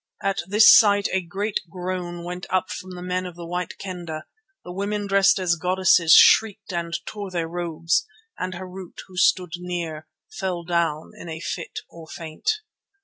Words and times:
At 0.23 0.39
this 0.47 0.75
sight 0.75 1.09
a 1.13 1.21
great 1.21 1.59
groan 1.69 2.23
went 2.23 2.47
up 2.49 2.71
from 2.71 2.95
the 2.95 3.03
men 3.03 3.27
of 3.27 3.35
the 3.35 3.45
White 3.45 3.77
Kendah, 3.77 4.23
the 4.63 4.71
women 4.71 5.05
dressed 5.05 5.37
as 5.37 5.55
goddesses 5.57 6.15
shrieked 6.15 6.73
and 6.73 6.97
tore 7.05 7.29
their 7.29 7.47
robes, 7.47 8.07
and 8.35 8.53
Harût, 8.53 8.97
who 9.05 9.15
stood 9.15 9.51
near, 9.57 10.07
fell 10.39 10.63
down 10.63 11.11
in 11.15 11.29
a 11.29 11.39
fit 11.39 11.81
or 11.87 12.07
faint. 12.07 12.49